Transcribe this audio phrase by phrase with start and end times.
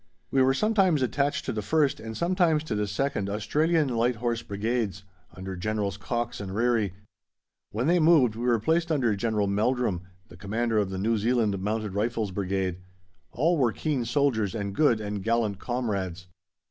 [0.31, 4.41] We were sometimes attached to the 1st and sometimes to the 2nd Australian Light Horse
[4.41, 5.03] Brigades
[5.35, 6.93] under Generals Cox and Ryrie;
[7.69, 11.59] when they moved we were placed under General Meldrum, the Commander of the New Zealand
[11.59, 12.79] Mounted Rifles Brigade.
[13.31, 16.25] All were keen soldiers and good and gallant comrades.